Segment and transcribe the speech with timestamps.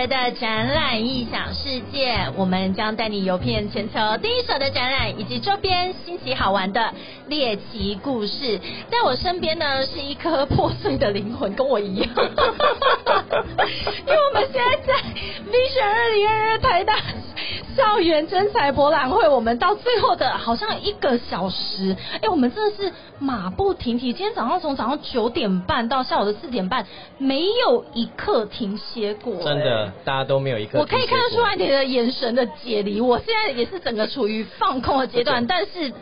[0.00, 6.94] 尔的展览异想世界，我们将带你游遍全球第一手的展览以及周边新奇好玩的
[7.26, 8.58] 猎奇故事。
[8.90, 12.08] 在我身边呢，是一颗破碎的灵魂，跟我一样。
[12.16, 12.16] 因
[14.06, 14.94] 为我们现在在
[15.50, 16.96] Vision 二零二二台大
[17.76, 24.12] 校园真才博览会，我们到最后的好像一个小时，哎，我们真的是马不停蹄。
[24.12, 26.86] 今天早上从早上九点半到下午的四点半，
[27.18, 29.42] 没有一刻停歇过。
[29.42, 30.78] 真的，大家都没有一刻。
[30.78, 33.00] 我可以看得出来你的眼神的解离。
[33.00, 35.92] 我现在也是整个处于放空的阶段， 但是。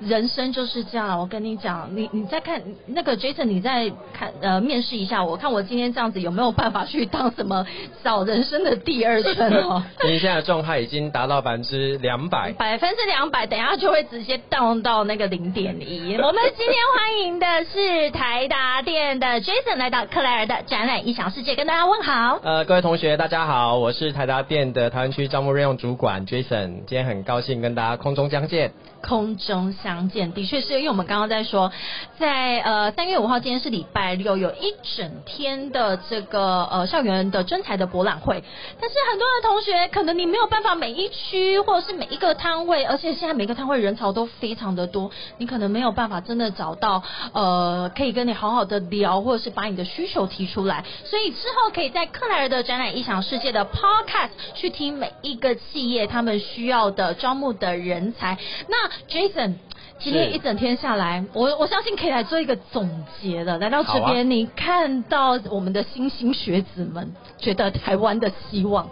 [0.00, 7.66] 人生就是这样，我跟你讲，你你再看那个 Jason，你再看呃面试一下，我看我今天这样子有没有办法去当什么
[8.04, 9.82] 找人生的第二春哦。
[10.04, 16.16] 您现在状态已经达到百分之两百，百分之两百，等下就会直接 down 到那个零点一。
[16.16, 22.38] 我们今天欢迎的是台达店的 Jason 来到克莱尔的展览异想世界，跟大家问好。
[22.44, 28.72] 呃，各位同学大家好，我是台达店的台湾区招募任用主管 Jason，今天很高兴跟大家空中相见。
[29.00, 31.72] 空中相相见，的确是因为我们刚刚在说，
[32.18, 38.44] 在呃三月五号，今天是礼拜六，有一整天的这个呃校园的真才的博览会。
[38.78, 47.02] 但是很多的同学，可能你没有办法每一区或者是每一个摊位，而且现在每个摊位人潮都非常的多，你可能没有办法真的找到
[47.32, 50.84] 呃可以跟你好好的聊，或者是把你的需求提出来。
[51.06, 58.36] 所以之后可以在克莱尔的展览异想世界的 Podcast 去听每一个企业他们需要的招募的人才。
[58.68, 59.54] 那 Jason，
[59.98, 62.88] 今天一整天下来，我我相信可以来做一个总
[63.20, 63.58] 结的。
[63.58, 68.88] 来到这边，你看到我们的新兴学子们，觉得台湾的希望。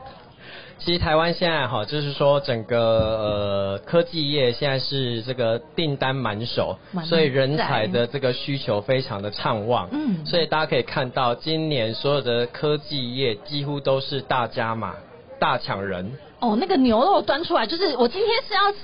[0.79, 9.89] 其实台湾现在哈，就是说整个呃科技业现在是这个订单满手，所以人才的这个需求非常的畅旺。
[9.93, 14.95] 嗯，所以大家可以看到，今年所有的科技业几乎都是大加码、
[15.39, 16.19] 大抢人。
[16.39, 18.79] 哦，那个牛肉端出来，就是我今天是要吃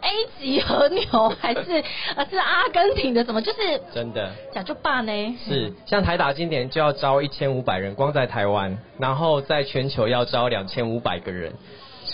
[0.00, 1.84] A 级和牛，还是
[2.16, 3.22] 呃是阿根廷的？
[3.22, 3.58] 怎么就是
[3.92, 4.32] 真的？
[4.50, 5.38] 讲就罢呢？
[5.46, 11.52] 是像台达今年就要招一千五百人，光在台湾，然后在全球要招两千五百个人。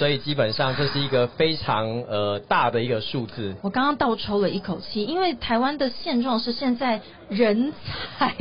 [0.03, 3.55] 所以基本上这是一个非常呃大的一个数字。
[3.63, 7.73] 我刚刚倒抽了一口气，因为台湾的现状是现在人
[8.19, 8.35] 才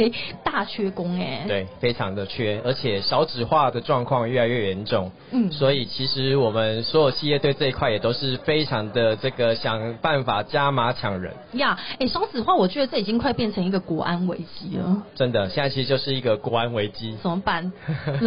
[0.44, 1.46] 大缺工哎。
[1.48, 5.12] 对，非常的缺，而且少子化的状况越来越严重。
[5.30, 5.52] 嗯。
[5.52, 11.32] 所以其实我们所有企业对这一块也都是非常的这个想办法加码抢人。
[11.54, 15.04] 呀，哎，少子化，我觉得这已经快变成一个国安危机了。
[15.14, 17.16] 真的，现在其实就是一个国安危机。
[17.22, 17.72] 怎么办？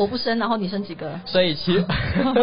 [0.00, 1.20] 我不生，然后你生几个？
[1.26, 1.78] 所以其，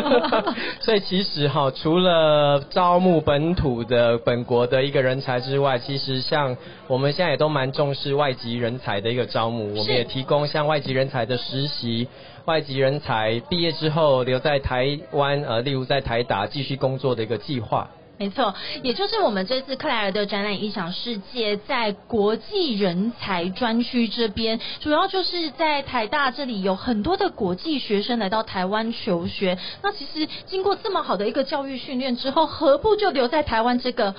[0.80, 6.56] 所以其实哈，除了招募本土的本国的一个人才之外，其实像
[6.88, 12.08] 我们现在也都蛮重视外籍人才的一个招募，我们也提供像外籍人才的实习，
[12.46, 17.90] 外籍人才毕业之后留在台湾，呃，例如在台达继续工作的一个计划。
[18.20, 29.60] 没错，也就是我们这次克莱尔的展览影响世界，在国际人才专区这边，主要就是在台大这里有很多的国际学生来到台湾求学。
[29.84, 34.16] 那其实经过这么好的一个教育训练之后，何不就留在台湾这个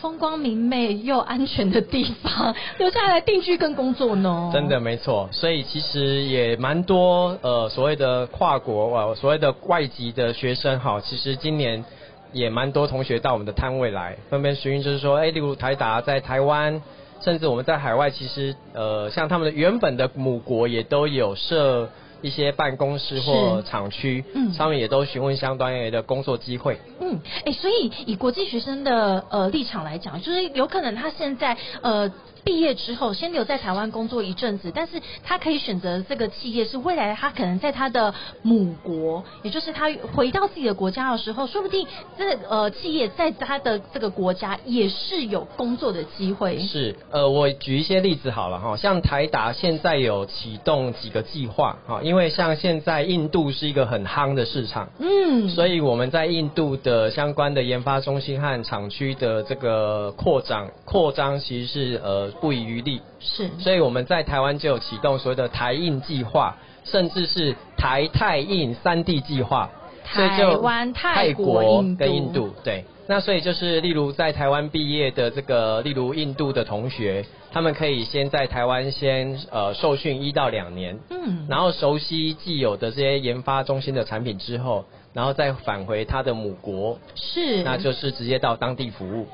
[0.00, 4.50] 风光明媚又安全的地方， 留下来定居跟工作呢？
[4.52, 11.84] 真的没错，所以其实也蛮多呃所谓的跨国呃所谓的外籍的学生哈，其实今年。
[12.32, 16.82] 也蛮多同学到我们的摊位来，分别询问就是说，哎，例如台达在台湾，
[17.20, 21.88] 甚至我们在海外，其实呃，像他们的原本的母国也都有设
[22.22, 26.78] 一些办公室或厂区，嗯，上面也都询问相关的工作机会。
[27.00, 32.10] 嗯，哎，所以以国际学生的呃立场来讲，就是有可能他现在呃。
[32.46, 41.84] 毕业之后，先留在台湾工作一阵子，但是他可以选择这个企业是未来他可能在他的母国，也就是他回到自己的国家的时候，说不定
[42.16, 46.60] 这呃企业在他的这个国家也是有工作的机会。
[46.60, 62.30] 是，呃，我举一些例子好了哈，像台达现在有启动几个计划哈，因为像现在印度是一个很夯的市场，嗯，所以我们在印度的相关的研发中心和厂区的这个扩张扩张，其实是呃。
[62.40, 69.70] 不遗余力是，所以我们在台湾就有启动所谓的台印计划，甚至是台泰印三地计划。
[70.04, 72.84] 台湾、泰国跟印度，对。
[73.08, 89.26] 那所以就是，例如在台湾毕业的这个，例如印度的同学，他们可以先在台湾先呃受训一到两年，嗯，然后熟悉既有的这些研发中心的产品之后，然后再返回他的母国，是，那就是直接到当地服务。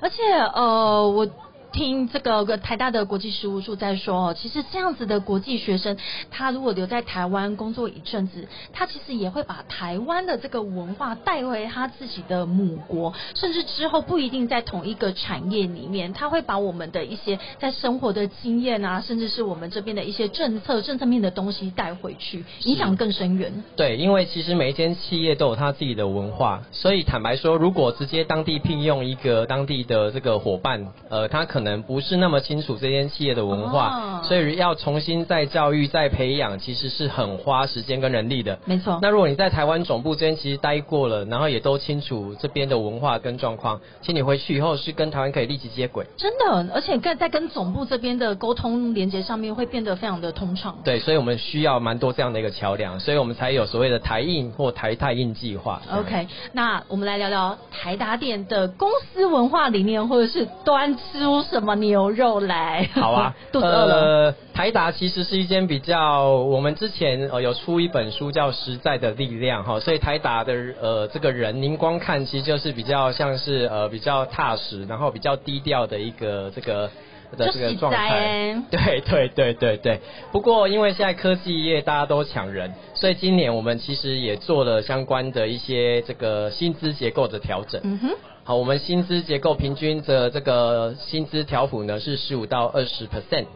[0.00, 0.22] 而且
[0.54, 1.26] 呃我。
[1.72, 5.96] 听这个台大的国际事务处在说哦，其实这样子的国际学生，
[6.30, 23.64] 他如果留在台湾工作一阵子，他其实也会把台湾的这个文化带回他自己的母国，甚至之后不一定在同一个产业里面，他会把我们的一些在生活的经验啊，甚至是我们这边的一些政策、政策面的东西带回去，影响更深远。
[23.76, 38.58] 对，因为其实每一间企业都有他自己的文化，所以坦白说，如果直接当地聘用一个当地的这个伙伴，呃，他可能不是那么清楚这间企业的文化，所以要重新再教育、再培养，其实是很花时间跟人力的。
[38.64, 38.98] 没错。
[39.02, 46.06] 那如果你在台湾总部这边其实待过了，然后也都清楚这边的文化跟状况，其实你回去以后是跟台湾可以立即接轨。
[46.16, 50.76] 真的，而且跟在跟总部这边的沟通连接上面会变得非常的通畅。
[50.84, 55.80] 对，所以我们需要蛮多这样的一个桥梁，所以我们才有所谓的台印或台泰印计划。
[55.90, 62.88] OK，那我们来聊聊台达店的公司文化理念，或者是端出什么牛肉来？
[62.94, 64.34] 好啊， 肚子饿了。
[64.54, 76.90] 台达其实是一间比较，我们之前呃有出一本书叫《实在的力量》哈，所以台达的呃这个人，您光看其实就是比较像是呃比较踏实，然后比较低调的一个这个
[77.36, 78.54] 的这个状态。
[78.70, 80.00] 对对对对对。
[80.30, 87.80] 不过因为现在科技业大家都抢人，所以今年我们其实也做了相关的一些这个薪资结构的调整。
[87.84, 88.10] 嗯哼。
[88.44, 93.46] 好，我们薪资结构平均的这个薪资调幅呢是十五到二十 percent。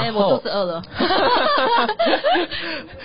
[0.00, 0.82] 哎，我肚子饿了。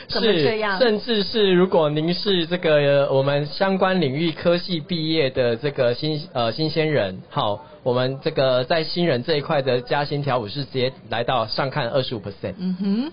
[0.07, 0.80] 怎么这样？
[0.80, 12.54] 甚至是如果您是这个我们相关领域科系毕业的这个新呃新鲜人，好，我们这个在新人这一块的加薪条我是直接来到上看二十五 percent。
[12.57, 13.12] 嗯哼。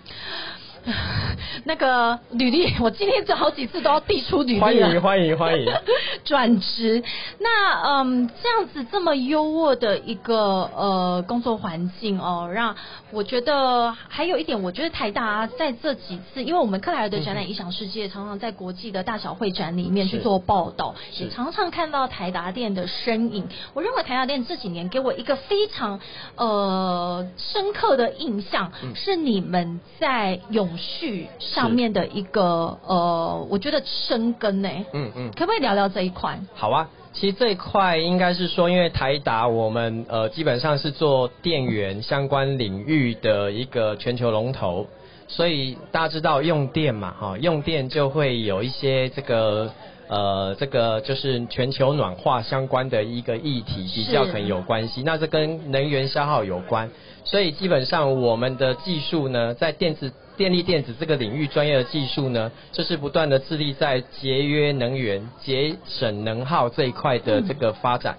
[1.64, 5.72] 那个履历，我今天这好几次都要递出履历欢迎欢迎欢迎。
[6.25, 7.02] 转职，
[7.38, 12.75] 那嗯，这样子这么优渥的一个呃工作环境哦，让
[13.10, 23.48] 我觉得还有一点，我觉得台大在这几次，因为我们克莱尔的展览影响世界，常常在国际的大小会展里面去做报道，也常常看到台达店的身影。
[23.72, 26.00] 我认为台达店这几年给我一个非常
[26.36, 34.69] 呃深刻的印象，是你们在永续上面的一个呃，我觉得生根呢。
[34.93, 36.38] 嗯嗯，可不可以聊聊这一块？
[36.55, 44.87] 好啊，其实这一块应该是说，因为台达我们呃基本上是做电源相关领域的一个全球龙头，
[45.29, 49.70] 所以大家知道用电嘛，哈，用电就会有一些这个
[50.09, 56.91] 呃这个就是全球暖化相关的一个议题比较可能有关系，那这跟能源消耗有关，
[57.25, 60.12] 所以基本上我们的技术呢，在电子。
[60.37, 68.17] 电力电子这个领域专业的技术呢，就是不断的致力在节约能源、节省能耗这一块的这个发展，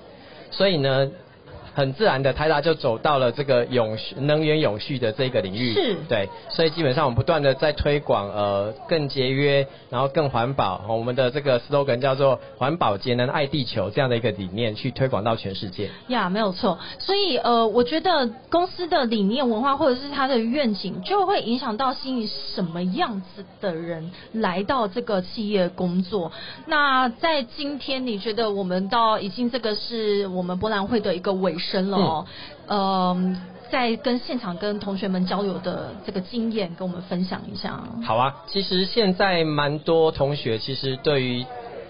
[0.50, 1.12] 所以呢。
[1.76, 15.90] 很自然的，台达就走到了这个永续能源永续的这个领域，是，对，所以基本上我们不断的在推广呃更节约，然后更环保，我们的这个 slogan 叫做环保节能爱地球这样的一个理念去推广到全世界。
[16.08, 22.26] 呀，没有错，所以呃，我觉得公司的理念文化或者是它的愿景，就会影响到吸引
[22.56, 26.32] 什么样子的人来到这个企业工作。
[26.68, 31.58] 那在今天，你觉得我们到已经这个是我们博览会的一个尾。
[31.72, 32.26] 深了哦，
[32.68, 33.42] 嗯，
[33.72, 37.84] 在跟现场跟同学们交流的这个经验，跟我们分享一下。
[38.04, 41.46] 好啊，其实现在蛮多同学其实对于。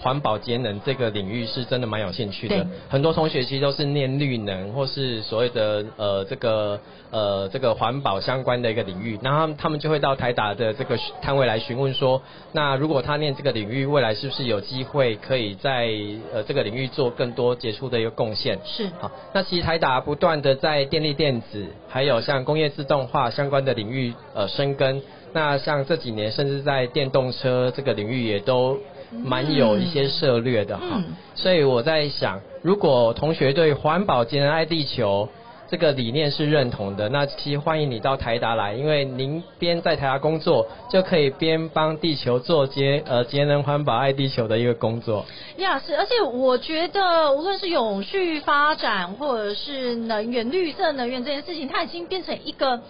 [0.06, 12.22] 环保节能这个领域是真的蛮有兴趣的，很多同学其实都是念绿能或是所谓的呃这个呃这个环保相关的一个领域，然后他们就会到台达的这个摊位来询问说，
[12.52, 15.90] 那如果他念这个领域，未来是不是有机会可以在
[16.32, 18.60] 呃这个领域做更多杰出的一个贡献？
[18.64, 18.88] 是。
[19.00, 25.02] 好，那其实台达不断的在电力电子，还有像工业自动化相关的领域呃深耕，
[25.36, 28.80] 那像这几年甚至在电动车这个领域也都。
[29.24, 31.02] 蛮有一些涉略的哈，
[31.36, 35.30] 所以我在想，如果同学对环保节能爱地球
[35.68, 45.26] 这个理念是认同的，那其实欢迎你到台达来，因为您边在台达工作，就可以边帮地球做节呃节能环保爱地球的一个工作。
[45.58, 52.82] 呀，是，而且我觉得无论是永续发展，或者是能源绿色能源这件事情，它已经变成一个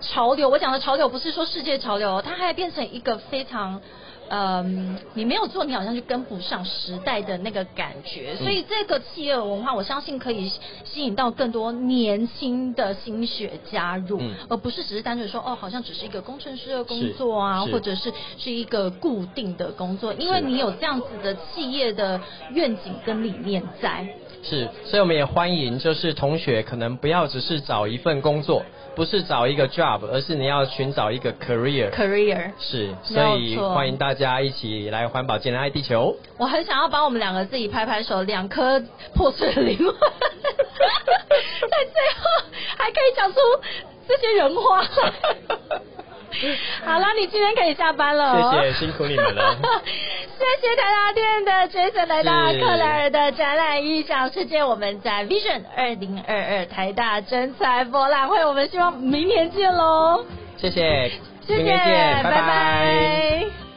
[0.00, 0.48] 潮流。
[0.48, 3.80] 我讲的潮流不是说世界潮流，它还变成一个非常。
[4.28, 10.50] 嗯，你没有做，你好像就跟不上时代的那个感觉，所以这个企业文化，我相信可以
[10.84, 14.20] 吸引到更多年轻的心血加入，
[14.50, 18.58] 而不是只是单纯说哦，好像只是一个工程师的工作啊，或者是是。
[18.58, 22.20] 一个固定的工作，因为你有这样子的企业的
[22.50, 24.04] 愿景跟理念在。
[24.42, 28.64] 是，所以我们也欢迎，就是同学可能不要只是找一份工作，
[28.98, 31.88] 不是找一个 job，而是你要寻找一个 career。
[31.92, 32.50] career。
[32.58, 36.16] 是，所以欢迎大家一起来环保，健爱地球。
[36.36, 38.82] 我很想要帮我们两个自己拍拍手，两颗
[39.14, 43.38] 破碎的灵魂，在最后还可以讲出
[44.08, 44.84] 这些人话。
[46.84, 48.52] 好了，你今天可以下班了。
[48.52, 49.56] 谢谢，辛苦你们了。
[50.38, 60.24] 谢谢台达店的 Jason 来到克莱尔的展览异想世界，我们在 Vision 二零二二台大真才博览会，我们希望明年见喽。
[60.56, 61.10] 谢谢，
[61.46, 61.72] 谢谢，
[62.22, 63.67] 拜拜